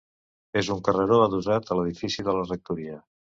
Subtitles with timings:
[0.61, 2.99] És un carreró adossat a l'edifici de la rectoria.